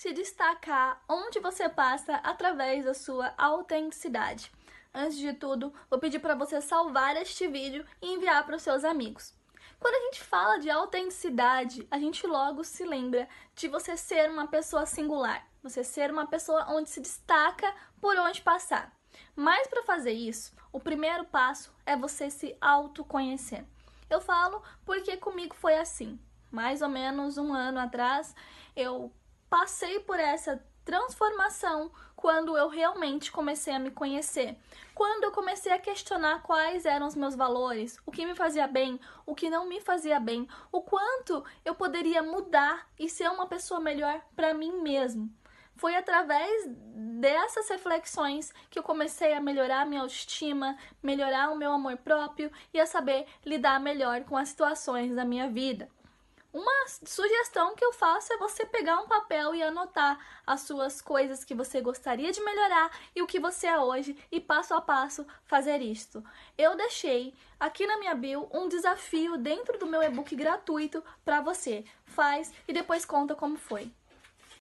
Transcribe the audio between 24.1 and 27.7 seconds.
falo porque comigo foi assim. Mais ou menos um